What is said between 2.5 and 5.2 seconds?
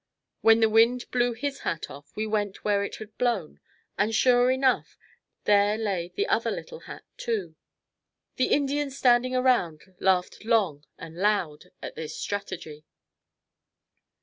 where it had blown and sure enough,